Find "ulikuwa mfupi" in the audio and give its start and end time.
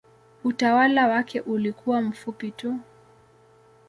1.41-2.51